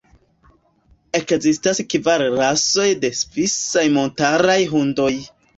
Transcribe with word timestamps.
Ekzistas 1.19 1.83
kvar 1.93 2.25
rasoj 2.39 2.89
de 3.05 3.13
svisaj 3.21 3.87
montaraj 3.99 4.61
hundoj. 4.77 5.11